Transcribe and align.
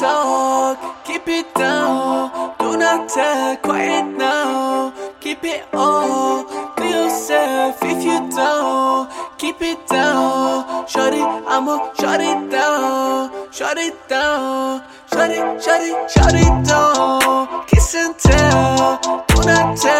talk, 0.00 1.04
keep 1.04 1.26
it 1.28 1.54
down. 1.54 2.54
Do 2.58 2.76
not 2.76 3.08
tell, 3.08 3.56
quiet 3.58 4.06
now. 4.16 4.92
Keep 5.20 5.44
it 5.44 5.64
all 5.72 6.44
to 6.76 6.84
yourself 6.84 7.78
if 7.82 8.04
you 8.04 8.18
don't. 8.30 9.10
Keep 9.38 9.62
it 9.62 9.86
down, 9.86 10.86
shut 10.86 11.12
it, 11.12 11.20
I'ma 11.20 11.92
shut 11.94 12.20
it 12.20 12.50
down, 12.50 13.52
shut 13.52 13.78
it 13.78 13.96
down, 14.08 14.82
shut 15.12 15.30
it, 15.30 15.62
shut 15.62 15.82
it, 15.82 16.10
shut 16.10 16.34
it 16.34 16.66
down. 16.66 17.66
Kiss 17.66 17.94
and 17.94 18.18
tell, 18.18 18.98
do 19.28 19.36
not 19.46 19.76
tell, 19.76 19.97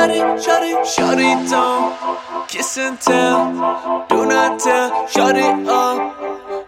shut 0.00 0.10
it, 0.10 0.42
shut 0.42 0.62
it, 0.62 0.86
shut 0.86 1.18
it 1.18 1.50
down. 1.50 2.48
Kiss 2.48 2.78
and 2.78 2.98
tell, 3.00 4.06
do 4.08 4.26
not 4.26 4.58
tell, 4.58 5.06
shut 5.08 5.36
it 5.36 5.68
up. 5.68 6.16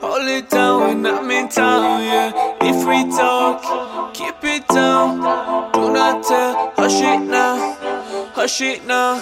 Hold 0.00 0.28
it 0.28 0.48
down 0.48 0.80
when 0.80 1.06
I'm 1.06 1.30
in 1.30 1.48
town, 1.48 2.02
yeah. 2.02 2.56
If 2.62 2.86
we 2.88 3.10
talk, 3.14 4.14
keep 4.14 4.42
it 4.44 4.66
down. 4.68 5.20
Do 5.72 5.92
not 5.92 6.24
tell, 6.24 6.72
hush 6.76 7.02
it 7.02 7.20
now, 7.20 7.74
hush 8.34 8.60
it 8.62 8.86
now. 8.86 9.18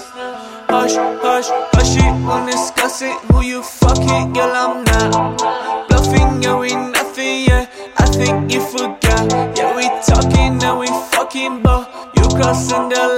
Hush, 0.69 0.95
hush, 0.95 1.48
hush 1.73 1.97
it, 1.97 2.27
won't 2.27 2.50
discuss 2.50 3.02
it. 3.02 3.17
Who 3.33 3.42
you 3.42 3.62
fucking, 3.62 4.33
girl, 4.34 4.52
I'm 4.55 4.84
not. 4.84 5.89
Bluffing, 5.89 6.42
yeah, 6.42 6.58
we 6.58 6.75
nothing, 6.75 7.47
yeah. 7.47 7.67
I 7.98 8.06
think 8.06 8.52
you 8.52 8.61
forgot. 8.61 9.33
Yeah, 9.56 9.75
we 9.75 9.84
talking, 10.06 10.58
now 10.58 10.78
we 10.78 10.86
fucking, 10.86 11.62
but 11.62 11.89
you 12.17 12.28
crossing 12.36 12.89
the 12.89 12.98
line. 12.98 13.16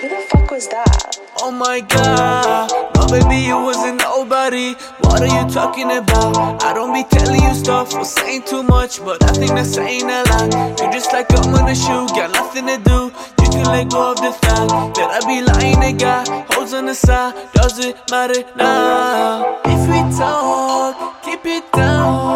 Who 0.00 0.08
the 0.08 0.24
fuck 0.30 0.48
was 0.52 0.68
that? 0.68 1.18
Oh 1.40 1.50
my 1.50 1.80
god, 1.80 2.70
no 2.94 3.06
baby, 3.08 3.42
you 3.42 3.60
wasn't 3.60 3.98
nobody. 3.98 4.74
What 5.00 5.22
are 5.22 5.26
you 5.26 5.50
talking 5.50 5.90
about? 5.90 6.62
I 6.62 6.72
don't 6.72 6.94
be 6.94 7.02
telling 7.02 7.42
you 7.42 7.52
stuff 7.52 7.92
or 7.94 8.04
saying 8.04 8.44
too 8.44 8.62
much, 8.62 9.02
but 9.04 9.20
I 9.24 9.32
think 9.32 9.52
that's 9.52 9.74
saying 9.74 10.04
a 10.04 10.22
lot. 10.30 10.54
You 10.78 10.92
just 10.92 11.12
like 11.12 11.26
I'm 11.32 11.52
on 11.52 11.68
a 11.68 11.74
shoe, 11.74 12.06
got 12.14 12.30
nothing 12.30 12.66
to 12.66 12.78
do. 12.78 13.10
You 13.42 13.50
can 13.50 13.64
let 13.66 13.90
go 13.90 14.12
of 14.12 14.18
the 14.18 14.30
fact 14.30 14.94
that 14.94 15.10
I 15.10 15.26
be 15.26 15.42
lying, 15.42 15.80
they 15.80 15.94
got 15.94 16.28
holes 16.52 16.72
on 16.74 16.86
the 16.86 16.94
side. 16.94 17.34
Does 17.54 17.84
it 17.84 17.96
matter 18.08 18.44
now? 18.54 19.60
If 19.64 19.82
we 19.90 20.16
talk, 20.16 21.24
keep 21.24 21.44
it 21.44 21.72
down. 21.72 22.27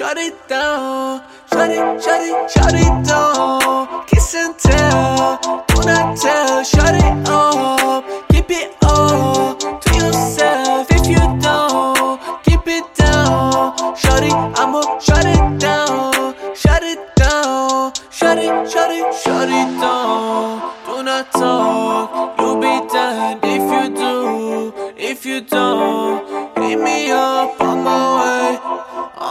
Shut 0.00 0.16
it 0.16 0.48
down, 0.48 1.22
shut 1.52 1.70
it, 1.70 2.02
shut 2.02 2.22
it, 2.22 2.50
shut 2.50 2.74
it 2.74 3.06
down. 3.06 4.06
Kiss 4.06 4.34
and 4.34 4.56
tell, 4.58 5.38
do 5.68 5.82
not 5.84 6.16
tell, 6.16 6.64
shut 6.64 6.94
oh, 6.94 7.04
it 7.04 7.28
up. 7.28 8.28
Keep 8.30 8.50
it 8.50 8.76
all 8.82 9.56
to 9.56 9.94
yourself 9.94 10.86
if 10.90 11.06
you 11.06 11.20
don't. 11.42 12.18
Keep 12.44 12.66
it 12.66 12.94
down, 12.94 13.94
shut 13.94 14.22
it, 14.22 14.32
I'ma 14.32 14.98
shut 15.00 15.26
it 15.26 15.58
down, 15.60 16.34
shut 16.56 16.82
it 16.82 17.00
down, 17.16 17.92
shut 18.10 18.38
it, 18.38 18.70
shut 18.70 18.90
it, 18.90 19.14
shut 19.14 19.50
it 19.50 19.80
down. 19.84 20.76
Do 20.86 21.02
not 21.02 21.30
talk, 21.30 22.38
you'll 22.38 22.56
be 22.56 22.88
dead 22.90 23.38
if 23.42 23.64
you 23.70 23.94
do. 23.94 24.94
If 24.96 25.26
you 25.26 25.42
don't, 25.42 26.56
hit 26.56 26.80
me 26.80 27.10
up 27.10 27.60
on 27.60 27.84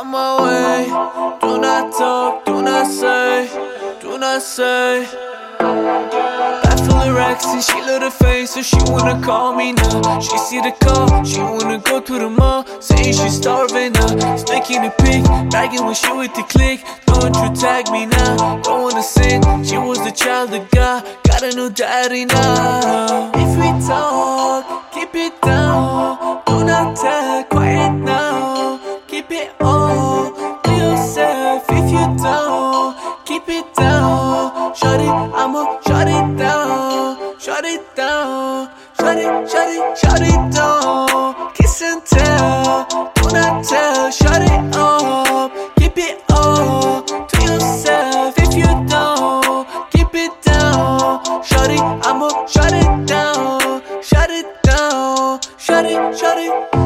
my 0.09 0.41
way. 0.41 0.85
Do 1.39 1.61
not 1.61 1.93
talk, 1.93 2.45
do 2.45 2.61
not 2.61 2.87
say, 2.87 3.47
do 4.01 4.17
not 4.17 4.41
say. 4.41 5.05
Full 6.85 7.01
of 7.01 7.15
racks 7.15 7.45
and 7.45 7.61
she 7.61 7.79
love 7.81 8.01
the 8.01 8.11
face, 8.11 8.51
so 8.51 8.61
she 8.61 8.77
wanna 8.91 9.21
call 9.23 9.55
me 9.55 9.73
now. 9.73 10.19
She 10.19 10.37
see 10.37 10.61
the 10.61 10.71
call, 10.81 11.23
she 11.23 11.39
wanna 11.39 11.77
go 11.77 11.99
to 11.99 12.19
the 12.19 12.29
mall, 12.29 12.65
saying 12.81 13.13
she's 13.13 13.37
starving 13.37 13.93
now. 13.93 14.35
Spanking 14.37 14.81
the 14.83 14.91
pic, 15.01 15.23
bragging 15.51 15.85
when 15.85 15.93
she 15.93 16.11
with 16.11 16.33
the 16.33 16.43
click. 16.43 16.83
Don't 17.05 17.35
you 17.35 17.55
tag 17.55 17.91
me 17.91 18.05
now? 18.05 18.61
Don't 18.63 18.83
wanna 18.83 19.03
sin. 19.03 19.41
She 19.63 19.77
was 19.77 19.99
the 20.03 20.11
child 20.11 20.53
of 20.53 20.69
God, 20.71 21.05
got 21.23 21.43
a 21.43 21.55
new 21.55 21.69
daddy 21.69 22.25
now. 22.25 23.31
It 37.79 37.95
down, 37.95 38.69
shut 38.99 39.17
it, 39.17 39.49
shut 39.49 39.69
it, 39.69 39.97
shut 39.97 40.21
it 40.21 40.53
down. 40.53 41.53
Kiss 41.53 41.81
and 41.81 42.05
tell, 42.05 42.87
do 43.15 43.23
not 43.31 43.63
tell, 43.63 44.11
shut 44.11 44.41
it 44.41 44.75
up. 44.75 45.51
Keep 45.77 45.97
it 45.97 46.23
all 46.29 47.03
to 47.03 47.41
yourself 47.41 48.35
if 48.37 48.53
you 48.55 48.69
don't. 48.87 49.67
Keep 49.91 50.13
it 50.13 50.41
down, 50.41 51.43
shut 51.43 51.71
it, 51.71 51.81
I'ma 51.81 52.45
shut 52.47 52.73
it 52.73 53.07
down, 53.07 53.81
shut 54.01 54.29
it 54.29 54.47
down, 54.63 55.39
shut 55.57 55.85
it, 55.85 56.17
shut 56.17 56.37
it. 56.37 56.78